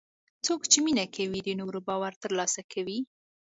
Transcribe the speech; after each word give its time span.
څوک 0.45 0.61
چې 0.71 0.77
مینه 0.85 1.05
کوي، 1.15 1.39
د 1.43 1.49
نورو 1.59 1.79
باور 1.87 2.13
ترلاسه 2.23 2.61
کوي. 2.71 2.99